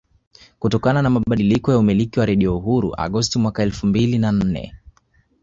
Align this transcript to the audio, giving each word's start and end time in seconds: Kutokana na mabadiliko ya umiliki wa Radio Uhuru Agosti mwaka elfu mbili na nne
Kutokana 0.59 1.01
na 1.01 1.09
mabadiliko 1.09 1.71
ya 1.71 1.77
umiliki 1.77 2.19
wa 2.19 2.25
Radio 2.25 2.57
Uhuru 2.57 2.93
Agosti 2.97 3.39
mwaka 3.39 3.63
elfu 3.63 3.87
mbili 3.87 4.17
na 4.17 4.31
nne 4.31 4.73